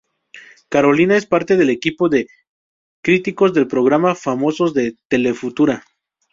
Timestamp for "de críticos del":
2.09-3.67